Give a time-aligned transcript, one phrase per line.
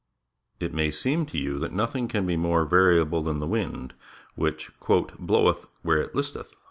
[0.59, 3.93] It may seem to you that nothing can be more variable than the wind,
[4.33, 6.55] which "bloweth where it listeth."